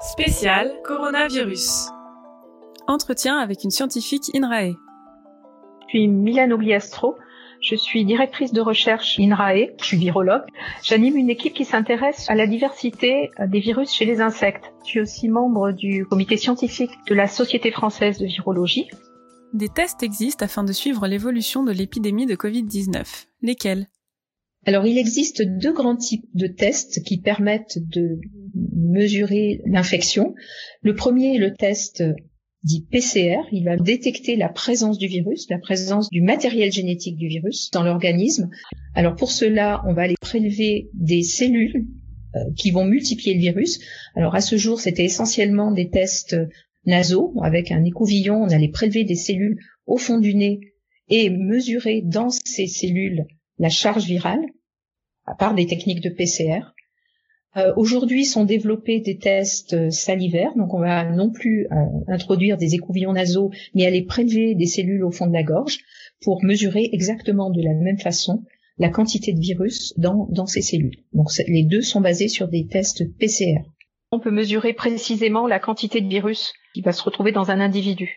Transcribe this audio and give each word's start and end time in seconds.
Spécial 0.00 0.70
coronavirus. 0.84 1.88
Entretien 2.86 3.36
avec 3.36 3.64
une 3.64 3.72
scientifique 3.72 4.30
INRAE. 4.32 4.76
Je 5.80 5.88
suis 5.88 6.06
Milane 6.06 6.52
Ogliastro. 6.52 7.16
Je 7.60 7.74
suis 7.74 8.04
directrice 8.04 8.52
de 8.52 8.60
recherche 8.60 9.18
INRAE. 9.18 9.70
Je 9.80 9.84
suis 9.84 9.96
virologue. 9.96 10.44
J'anime 10.84 11.16
une 11.16 11.30
équipe 11.30 11.52
qui 11.52 11.64
s'intéresse 11.64 12.30
à 12.30 12.36
la 12.36 12.46
diversité 12.46 13.32
des 13.44 13.58
virus 13.58 13.92
chez 13.92 14.04
les 14.04 14.20
insectes. 14.20 14.72
Je 14.84 14.90
suis 14.90 15.00
aussi 15.00 15.28
membre 15.28 15.72
du 15.72 16.06
comité 16.06 16.36
scientifique 16.36 16.92
de 17.08 17.16
la 17.16 17.26
Société 17.26 17.72
française 17.72 18.18
de 18.18 18.26
virologie. 18.26 18.88
Des 19.52 19.68
tests 19.68 20.04
existent 20.04 20.44
afin 20.44 20.62
de 20.62 20.72
suivre 20.72 21.08
l'évolution 21.08 21.64
de 21.64 21.72
l'épidémie 21.72 22.26
de 22.26 22.36
Covid-19. 22.36 23.26
Lesquels? 23.42 23.88
Alors, 24.66 24.86
il 24.86 24.98
existe 24.98 25.42
deux 25.42 25.72
grands 25.72 25.96
types 25.96 26.28
de 26.34 26.46
tests 26.46 27.02
qui 27.02 27.18
permettent 27.18 27.78
de 27.78 28.20
mesurer 28.74 29.62
l'infection. 29.64 30.34
Le 30.82 30.94
premier 30.94 31.36
est 31.36 31.38
le 31.38 31.54
test 31.54 32.02
dit 32.64 32.86
PCR. 32.90 33.38
Il 33.52 33.64
va 33.64 33.76
détecter 33.76 34.36
la 34.36 34.48
présence 34.48 34.98
du 34.98 35.06
virus, 35.06 35.46
la 35.48 35.58
présence 35.58 36.10
du 36.10 36.20
matériel 36.20 36.72
génétique 36.72 37.16
du 37.16 37.28
virus 37.28 37.70
dans 37.70 37.82
l'organisme. 37.82 38.50
Alors, 38.94 39.14
pour 39.14 39.30
cela, 39.30 39.82
on 39.86 39.94
va 39.94 40.02
aller 40.02 40.16
prélever 40.20 40.90
des 40.92 41.22
cellules 41.22 41.86
euh, 42.34 42.40
qui 42.56 42.70
vont 42.70 42.84
multiplier 42.84 43.34
le 43.34 43.40
virus. 43.40 43.80
Alors, 44.16 44.34
à 44.34 44.40
ce 44.40 44.56
jour, 44.56 44.80
c'était 44.80 45.04
essentiellement 45.04 45.72
des 45.72 45.88
tests 45.88 46.36
nasaux. 46.84 47.32
Avec 47.42 47.70
un 47.70 47.84
écouvillon, 47.84 48.42
on 48.42 48.50
allait 48.50 48.68
prélever 48.68 49.04
des 49.04 49.14
cellules 49.14 49.58
au 49.86 49.96
fond 49.96 50.18
du 50.18 50.34
nez 50.34 50.60
et 51.08 51.30
mesurer 51.30 52.02
dans 52.04 52.28
ces 52.28 52.66
cellules 52.66 53.24
la 53.58 53.68
charge 53.68 54.04
virale 54.04 54.44
à 55.26 55.34
part 55.34 55.54
des 55.54 55.66
techniques 55.66 56.02
de 56.02 56.10
PCR. 56.10 56.72
Euh, 57.56 57.72
Aujourd'hui 57.76 58.24
sont 58.24 58.44
développés 58.44 59.00
des 59.00 59.18
tests 59.18 59.74
euh, 59.74 59.90
salivaires, 59.90 60.54
donc 60.56 60.74
on 60.74 60.80
va 60.80 61.04
non 61.04 61.30
plus 61.30 61.66
euh, 61.72 61.76
introduire 62.08 62.56
des 62.56 62.74
écouvillons 62.74 63.12
nasaux, 63.12 63.50
mais 63.74 63.86
aller 63.86 64.04
prélever 64.04 64.54
des 64.54 64.66
cellules 64.66 65.04
au 65.04 65.10
fond 65.10 65.26
de 65.26 65.32
la 65.32 65.42
gorge 65.42 65.78
pour 66.22 66.44
mesurer 66.44 66.88
exactement 66.92 67.50
de 67.50 67.62
la 67.62 67.74
même 67.74 67.98
façon 67.98 68.44
la 68.78 68.90
quantité 68.90 69.32
de 69.32 69.40
virus 69.40 69.92
dans, 69.98 70.28
dans 70.30 70.46
ces 70.46 70.62
cellules. 70.62 71.02
Donc 71.12 71.28
les 71.48 71.64
deux 71.64 71.82
sont 71.82 72.00
basés 72.00 72.28
sur 72.28 72.48
des 72.48 72.66
tests 72.66 73.04
PCR. 73.18 73.62
On 74.12 74.20
peut 74.20 74.30
mesurer 74.30 74.72
précisément 74.72 75.46
la 75.46 75.58
quantité 75.58 76.00
de 76.00 76.08
virus 76.08 76.52
qui 76.74 76.80
va 76.82 76.92
se 76.92 77.02
retrouver 77.02 77.32
dans 77.32 77.50
un 77.50 77.60
individu. 77.60 78.16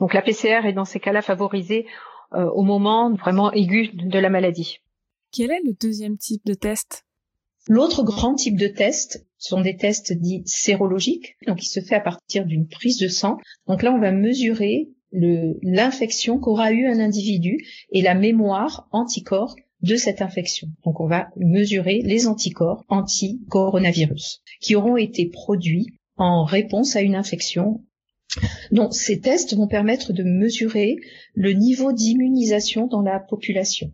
Donc 0.00 0.14
la 0.14 0.22
PCR 0.22 0.66
est 0.66 0.72
dans 0.72 0.84
ces 0.84 0.98
cas-là 1.00 1.20
favorisée 1.20 1.86
au 2.32 2.62
moment 2.62 3.14
vraiment 3.14 3.52
aigu 3.52 3.90
de 3.94 4.18
la 4.18 4.30
maladie. 4.30 4.78
Quel 5.32 5.50
est 5.50 5.62
le 5.64 5.74
deuxième 5.74 6.16
type 6.16 6.44
de 6.46 6.54
test? 6.54 7.04
L'autre 7.68 8.02
grand 8.02 8.34
type 8.34 8.56
de 8.56 8.66
test 8.66 9.26
sont 9.36 9.60
des 9.60 9.76
tests 9.76 10.12
dits 10.12 10.42
sérologiques, 10.46 11.36
donc 11.46 11.62
il 11.62 11.68
se 11.68 11.80
fait 11.80 11.96
à 11.96 12.00
partir 12.00 12.46
d'une 12.46 12.66
prise 12.66 12.98
de 12.98 13.08
sang. 13.08 13.36
Donc 13.66 13.82
là, 13.82 13.92
on 13.92 14.00
va 14.00 14.10
mesurer 14.10 14.88
l'infection 15.12 16.38
qu'aura 16.38 16.72
eu 16.72 16.86
un 16.86 16.98
individu 16.98 17.58
et 17.92 18.02
la 18.02 18.14
mémoire 18.14 18.88
anticorps 18.90 19.54
de 19.82 19.96
cette 19.96 20.22
infection. 20.22 20.68
Donc 20.84 21.00
on 21.00 21.06
va 21.06 21.28
mesurer 21.36 22.00
les 22.02 22.26
anticorps 22.26 22.84
anti-coronavirus 22.88 24.42
qui 24.60 24.74
auront 24.74 24.96
été 24.96 25.26
produits 25.26 25.86
en 26.16 26.44
réponse 26.44 26.96
à 26.96 27.02
une 27.02 27.14
infection. 27.14 27.84
Donc 28.72 28.94
ces 28.94 29.20
tests 29.20 29.56
vont 29.56 29.68
permettre 29.68 30.12
de 30.12 30.22
mesurer 30.22 30.96
le 31.34 31.52
niveau 31.52 31.92
d'immunisation 31.92 32.86
dans 32.86 33.02
la 33.02 33.20
population. 33.20 33.92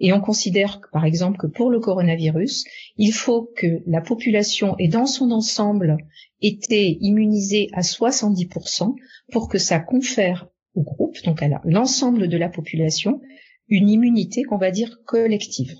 Et 0.00 0.14
on 0.14 0.20
considère, 0.20 0.80
par 0.92 1.04
exemple, 1.04 1.38
que 1.38 1.46
pour 1.46 1.70
le 1.70 1.78
coronavirus, 1.78 2.64
il 2.96 3.12
faut 3.12 3.52
que 3.54 3.82
la 3.86 4.00
population 4.00 4.74
ait 4.78 4.88
dans 4.88 5.06
son 5.06 5.30
ensemble 5.30 5.98
été 6.40 6.96
immunisée 7.02 7.68
à 7.74 7.82
70% 7.82 8.94
pour 9.30 9.48
que 9.48 9.58
ça 9.58 9.78
confère 9.78 10.48
au 10.74 10.82
groupe, 10.82 11.16
donc 11.24 11.42
à 11.42 11.60
l'ensemble 11.64 12.28
de 12.28 12.38
la 12.38 12.48
population, 12.48 13.20
une 13.68 13.90
immunité 13.90 14.42
qu'on 14.42 14.56
va 14.56 14.70
dire 14.70 15.00
collective. 15.04 15.74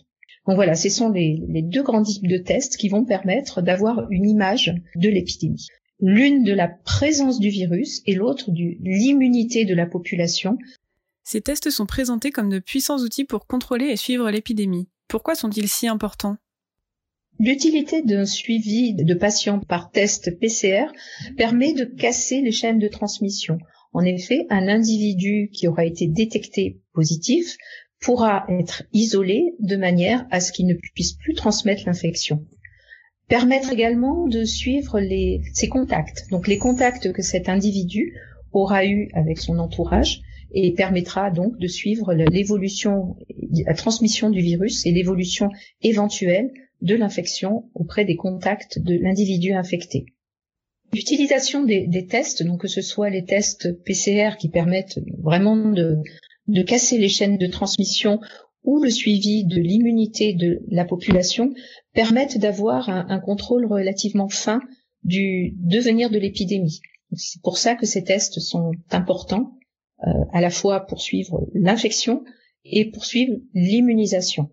Donc 0.47 0.57
voilà, 0.57 0.75
ce 0.75 0.91
sont 0.91 1.09
les, 1.11 1.43
les 1.49 1.63
deux 1.63 1.83
grands 1.83 2.03
types 2.03 2.27
de 2.27 2.39
tests 2.39 2.77
qui 2.77 2.89
vont 2.89 3.05
permettre 3.05 3.63
d'avoir 3.63 4.07
une 4.11 4.29
image 4.29 4.75
de 4.97 5.09
l'épidémie. 5.09 5.67
L'une 6.03 6.45
de 6.45 6.53
la 6.53 6.69
présence 6.69 7.39
du 7.39 7.51
virus 7.51 8.03
et 8.07 8.15
l'autre 8.15 8.51
de 8.51 8.77
l'immunité 8.81 9.65
de 9.65 9.75
la 9.75 9.87
population 9.87 10.57
ces 11.23 11.43
tests 11.43 11.71
sont 11.71 11.87
présentés 11.87 12.33
comme 12.33 12.49
de 12.49 12.59
puissants 12.59 12.99
outils 12.99 13.25
pour 13.25 13.47
contrôler 13.47 13.87
et 13.87 13.97
suivre 13.97 14.29
l'épidémie. 14.33 14.89
Pourquoi 15.07 15.37
sont-ils 15.37 15.69
si 15.69 15.87
importants? 15.87 16.37
L'utilité 17.39 18.03
d'un 18.03 18.27
suivi 18.27 18.95
de 18.95 19.15
patients 19.15 19.61
par 19.61 19.93
test 19.93 20.41
PCR 20.41 20.87
permet 21.37 21.73
de 21.73 21.85
casser 21.85 22.41
les 22.41 22.51
chaînes 22.51 22.81
de 22.81 22.89
transmission. 22.89 23.59
En 23.93 24.05
effet, 24.05 24.47
un 24.51 24.67
individu 24.67 25.51
qui 25.53 25.69
aura 25.69 25.85
été 25.85 26.09
détecté 26.09 26.81
positif 26.95 27.57
pourra 28.01 28.45
être 28.49 28.83
isolé 28.93 29.55
de 29.61 29.77
manière 29.77 30.27
à 30.31 30.41
ce 30.41 30.51
qu'il 30.51 30.67
ne 30.67 30.75
puisse 30.75 31.13
plus 31.13 31.35
transmettre 31.35 31.85
l'infection. 31.87 32.45
Permettre 33.31 33.73
également 33.73 34.27
de 34.27 34.45
suivre 34.45 34.99
les, 34.99 35.41
ses 35.55 35.69
contacts, 35.69 36.29
donc 36.33 36.49
les 36.49 36.59
contacts 36.59 37.13
que 37.13 37.23
cet 37.23 37.49
individu 37.49 38.13
aura 38.51 38.85
eu 38.85 39.09
avec 39.15 39.39
son 39.39 39.61
entourage 39.61 40.21
et 40.53 40.73
permettra 40.73 41.31
donc 41.31 41.57
de 41.57 41.69
suivre 41.69 42.13
l'évolution, 42.13 43.17
la 43.67 43.75
transmission 43.75 44.31
du 44.31 44.41
virus 44.41 44.85
et 44.85 44.91
l'évolution 44.91 45.49
éventuelle 45.81 46.51
de 46.83 46.97
l'infection 46.97 47.71
auprès 47.75 48.05
des 48.05 48.17
contacts 48.17 48.81
de 48.81 48.97
l'individu 48.97 49.53
infecté. 49.53 50.07
L'utilisation 50.93 51.63
des, 51.63 52.07
tests, 52.09 52.43
donc 52.43 52.63
que 52.63 52.69
ce 52.69 52.83
soit 52.83 53.11
les 53.11 53.25
tests 53.25 53.81
PCR 53.85 54.31
qui 54.41 54.49
permettent 54.49 54.99
vraiment 55.23 55.55
de, 55.55 55.99
de 56.49 56.63
casser 56.63 56.99
les 56.99 57.09
chaînes 57.09 57.39
de 57.39 57.47
transmission 57.47 58.19
ou 58.65 58.83
le 58.83 58.91
suivi 58.91 59.45
de 59.45 59.57
l'immunité 59.57 60.35
de 60.35 60.61
la 60.69 60.85
population, 60.85 61.53
permettent 61.95 62.39
d'avoir 62.39 62.89
un, 62.89 63.21
contrôle 63.21 63.67
relativement 63.67 64.29
fin 64.29 64.61
du 65.03 65.55
devenir 65.57 66.11
de 66.11 66.19
l'épidémie. 66.19 66.81
C'est 67.15 67.43
pour 67.43 67.59
ça 67.59 67.75
que 67.75 67.87
ces 67.87 68.05
tests 68.05 68.39
sont 68.39 68.73
importants 68.91 69.57
euh, 70.07 70.11
à 70.33 70.41
la 70.41 70.51
fois 70.51 70.87
pour 70.87 71.01
suivre 71.01 71.49
l'infection 71.55 72.23
et 72.65 72.91
poursuivre 72.91 73.35
l'immunisation. 73.55 74.51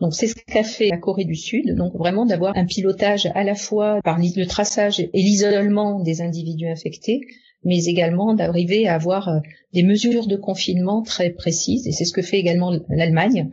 Donc 0.00 0.14
c'est 0.14 0.26
ce 0.26 0.34
qu'a 0.34 0.64
fait 0.64 0.88
la 0.88 0.98
Corée 0.98 1.24
du 1.24 1.36
Sud, 1.36 1.76
donc 1.76 1.94
vraiment 1.94 2.26
d'avoir 2.26 2.56
un 2.56 2.66
pilotage 2.66 3.26
à 3.34 3.44
la 3.44 3.54
fois 3.54 4.00
par 4.02 4.18
le 4.18 4.44
traçage 4.46 4.98
et 4.98 5.10
l'isolement 5.14 6.00
des 6.00 6.22
individus 6.22 6.66
infectés, 6.66 7.20
mais 7.64 7.84
également 7.84 8.34
d'arriver 8.34 8.86
à 8.88 8.94
avoir 8.94 9.28
euh, 9.28 9.38
des 9.72 9.82
mesures 9.82 10.26
de 10.26 10.36
confinement 10.36 11.02
très 11.02 11.30
précises. 11.30 11.86
Et 11.86 11.92
c'est 11.92 12.04
ce 12.04 12.12
que 12.12 12.22
fait 12.22 12.38
également 12.38 12.72
l'Allemagne, 12.88 13.50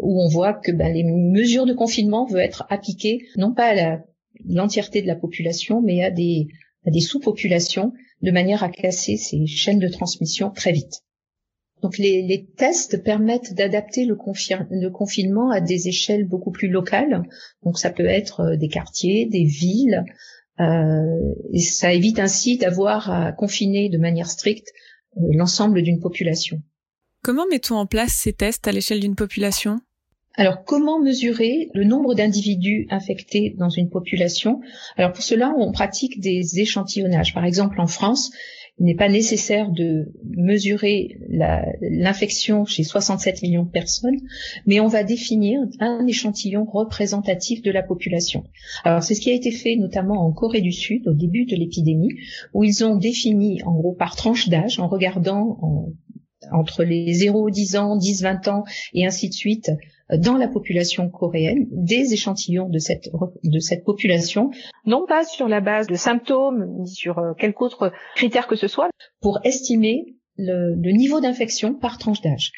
où 0.00 0.22
on 0.22 0.28
voit 0.28 0.54
que 0.54 0.72
ben, 0.72 0.92
les 0.92 1.04
mesures 1.04 1.66
de 1.66 1.72
confinement 1.72 2.26
veulent 2.26 2.40
être 2.40 2.66
appliquées 2.68 3.26
non 3.36 3.52
pas 3.52 3.70
à 3.70 3.98
l'entièreté 4.44 5.02
de 5.02 5.06
la 5.06 5.16
population, 5.16 5.80
mais 5.80 6.02
à 6.02 6.10
des, 6.10 6.48
à 6.86 6.90
des 6.90 7.00
sous-populations 7.00 7.92
de 8.22 8.30
manière 8.30 8.64
à 8.64 8.68
casser 8.68 9.16
ces 9.16 9.46
chaînes 9.46 9.78
de 9.78 9.88
transmission 9.88 10.50
très 10.50 10.72
vite. 10.72 11.02
Donc 11.82 11.98
les, 11.98 12.46
tests 12.56 13.02
permettent 13.02 13.52
d'adapter 13.52 14.06
le, 14.06 14.16
confinement 14.16 15.50
à 15.50 15.60
des 15.60 15.88
échelles 15.88 16.24
beaucoup 16.24 16.50
plus 16.50 16.68
locales. 16.68 17.24
Donc 17.62 17.78
ça 17.78 17.90
peut 17.90 18.06
être 18.06 18.40
euh, 18.40 18.56
des 18.56 18.68
quartiers, 18.68 19.26
des 19.26 19.44
villes, 19.44 20.02
euh, 20.06 20.12
et 20.58 21.60
ça 21.60 21.92
évite 21.92 22.18
ainsi 22.18 22.58
d'avoir 22.58 23.10
à 23.10 23.32
confiner 23.32 23.88
de 23.88 23.98
manière 23.98 24.28
stricte 24.28 24.68
euh, 25.16 25.20
l'ensemble 25.32 25.82
d'une 25.82 26.00
population. 26.00 26.60
Comment 27.22 27.46
mettons 27.50 27.76
en 27.76 27.86
place 27.86 28.12
ces 28.12 28.32
tests 28.32 28.68
à 28.68 28.72
l'échelle 28.72 29.00
d'une 29.00 29.16
population? 29.16 29.80
Alors, 30.36 30.64
comment 30.64 31.00
mesurer 31.00 31.70
le 31.74 31.84
nombre 31.84 32.14
d'individus 32.14 32.88
infectés 32.90 33.54
dans 33.56 33.68
une 33.68 33.88
population? 33.88 34.60
Alors, 34.96 35.12
pour 35.12 35.22
cela, 35.22 35.54
on 35.56 35.70
pratique 35.70 36.20
des 36.20 36.58
échantillonnages. 36.58 37.34
Par 37.34 37.44
exemple, 37.44 37.80
en 37.80 37.86
France, 37.86 38.32
il 38.78 38.86
n'est 38.86 38.96
pas 38.96 39.08
nécessaire 39.08 39.70
de 39.70 40.12
mesurer 40.24 41.16
l'infection 41.80 42.64
chez 42.64 42.82
67 42.82 43.42
millions 43.42 43.62
de 43.62 43.70
personnes, 43.70 44.18
mais 44.66 44.80
on 44.80 44.88
va 44.88 45.04
définir 45.04 45.60
un 45.78 46.04
échantillon 46.06 46.64
représentatif 46.64 47.62
de 47.62 47.70
la 47.70 47.82
population. 47.82 48.44
Alors, 48.82 49.02
c'est 49.02 49.14
ce 49.14 49.20
qui 49.20 49.30
a 49.30 49.34
été 49.34 49.52
fait 49.52 49.76
notamment 49.76 50.26
en 50.26 50.32
Corée 50.32 50.60
du 50.60 50.72
Sud 50.72 51.06
au 51.06 51.14
début 51.14 51.44
de 51.44 51.54
l'épidémie, 51.54 52.14
où 52.52 52.64
ils 52.64 52.84
ont 52.84 52.96
défini, 52.96 53.62
en 53.62 53.74
gros, 53.74 53.94
par 53.94 54.16
tranche 54.16 54.48
d'âge, 54.48 54.80
en 54.80 54.88
regardant 54.88 55.60
entre 56.52 56.84
les 56.84 57.12
0, 57.12 57.50
10 57.50 57.76
ans, 57.76 57.96
10, 57.96 58.22
20 58.22 58.48
ans 58.48 58.64
et 58.92 59.06
ainsi 59.06 59.28
de 59.28 59.34
suite, 59.34 59.70
dans 60.12 60.36
la 60.36 60.48
population 60.48 61.08
coréenne 61.08 61.66
des 61.70 62.12
échantillons 62.12 62.68
de 62.68 62.78
cette, 62.78 63.08
de 63.42 63.58
cette 63.58 63.84
population. 63.84 64.50
Non 64.86 65.06
pas 65.06 65.24
sur 65.24 65.48
la 65.48 65.60
base 65.60 65.86
de 65.86 65.94
symptômes, 65.94 66.66
ni 66.78 66.88
sur 66.88 67.18
euh, 67.18 67.32
quelque 67.34 67.62
autre 67.62 67.92
critère 68.14 68.46
que 68.46 68.56
ce 68.56 68.68
soit. 68.68 68.90
Pour 69.20 69.40
estimer 69.44 70.16
le, 70.36 70.92
niveau 70.92 71.20
d'infection 71.20 71.74
par 71.74 71.98
tranche 71.98 72.20
d'âge. 72.20 72.52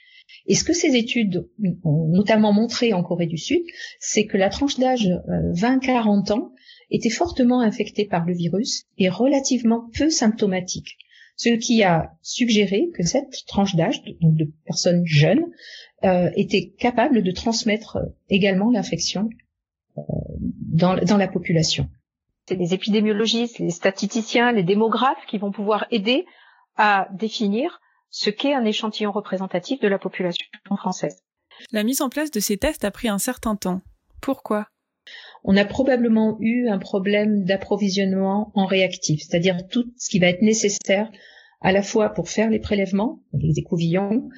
Et 0.47 0.55
ce 0.55 0.65
que 0.65 0.73
ces 0.73 0.97
études 0.97 1.49
ont 1.85 2.09
notamment 2.09 2.53
montré 2.53 2.93
en 2.93 3.03
Corée 3.03 3.27
du 3.27 3.38
Sud, 3.38 3.62
c'est 4.00 4.27
que 4.27 4.37
la 4.37 4.49
tranche 4.49 4.79
d'âge 4.79 5.09
20-40 5.29 6.31
euh, 6.31 6.35
ans 6.35 6.53
étaient 6.91 7.11
fortement 7.11 7.61
infectés 7.61 8.06
par 8.06 8.25
le 8.25 8.35
virus 8.35 8.85
et 8.99 9.09
relativement 9.09 9.88
peu 9.97 10.11
symptomatiques. 10.11 10.97
Ce 11.37 11.50
qui 11.50 11.83
a 11.83 12.12
suggéré 12.23 12.88
que 12.94 13.03
cette 13.03 13.44
tranche 13.47 13.77
d'âge, 13.77 14.03
donc 14.21 14.37
de 14.37 14.50
personnes 14.65 15.05
jeunes, 15.05 15.44
euh, 16.05 16.31
était 16.35 16.73
capable 16.79 17.23
de 17.23 17.31
transmettre 17.31 17.99
également 18.29 18.71
l'infection 18.71 19.29
euh, 19.99 20.03
dans, 20.73 20.97
dans 20.97 21.17
la 21.17 21.29
population. 21.29 21.88
C'est 22.49 22.56
les 22.56 22.75
épidémiologistes, 22.75 23.59
les 23.59 23.71
statisticiens, 23.71 24.53
les 24.53 24.62
démographes 24.62 25.27
qui 25.29 25.38
vont 25.38 25.53
pouvoir 25.53 25.87
aider 25.91 26.25
à 26.77 27.09
définir 27.12 27.81
ce 28.11 28.31
qu'est 28.31 28.55
un 28.55 28.65
échantillon 28.65 29.12
représentatif 29.12 29.81
de 29.81 29.88
la 29.88 29.99
population 29.99 30.47
française. 30.77 31.23
La 31.73 31.83
mise 31.83 32.03
en 32.03 32.09
place 32.09 32.31
de 32.31 32.41
ces 32.41 32.56
tests 32.56 32.85
a 32.85 32.91
pris 32.91 33.09
un 33.09 33.19
certain 33.19 33.56
temps. 33.56 33.81
Pourquoi? 34.21 34.69
On 35.49 35.57
a 35.57 35.65
probablement 35.65 36.37
eu 36.41 36.69
un 36.69 36.79
problème 36.79 37.45
d'approvisionnement 37.45 38.51
en 38.55 38.67
réactifs, 38.67 39.23
c'est-à-dire 39.23 39.69
tout 39.69 39.85
ce 39.97 40.11
qui 40.11 40.19
va 40.19 40.27
être 40.27 40.43
nécessaire 40.43 41.11
à 41.61 41.71
la 41.71 41.83
fois 41.83 42.11
pour 42.11 42.29
faire 42.29 42.51
les 42.51 42.59
prélèvements, 42.59 43.21
les 43.33 43.57
écouvillons, 43.57 44.29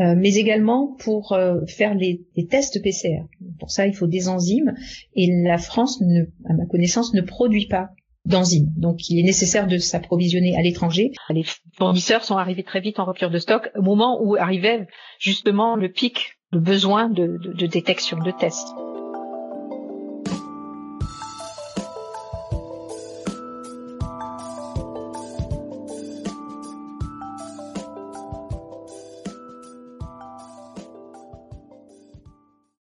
euh, 0.00 0.14
mais 0.16 0.36
également 0.36 0.94
pour 1.00 1.32
euh, 1.32 1.66
faire 1.66 1.94
les, 1.94 2.24
les, 2.36 2.46
tests 2.46 2.80
PCR. 2.80 3.24
Pour 3.58 3.72
ça, 3.72 3.88
il 3.88 3.94
faut 3.94 4.06
des 4.06 4.28
enzymes 4.28 4.72
et 5.16 5.28
la 5.42 5.58
France, 5.58 6.00
à 6.48 6.52
ma 6.54 6.64
connaissance, 6.66 7.12
ne 7.12 7.22
produit 7.22 7.66
pas 7.66 7.90
d'enzymes. 8.24 8.72
Donc, 8.76 9.10
il 9.10 9.18
est 9.18 9.24
nécessaire 9.24 9.66
de 9.66 9.78
s'approvisionner 9.78 10.56
à 10.56 10.62
l'étranger. 10.62 11.10
Les 11.30 11.44
fournisseurs 11.76 12.22
sont 12.22 12.36
arrivés 12.36 12.62
très 12.62 12.80
vite 12.80 13.00
en 13.00 13.04
rupture 13.04 13.30
de 13.30 13.38
stock 13.38 13.68
au 13.74 13.82
moment 13.82 14.22
où 14.22 14.36
arrivait 14.36 14.86
justement 15.18 15.74
le 15.74 15.90
pic, 15.90 16.38
le 16.52 16.60
besoin 16.60 17.08
de, 17.08 17.36
de, 17.38 17.52
de 17.52 17.66
détection, 17.66 18.18
de 18.18 18.30
tests. 18.30 18.68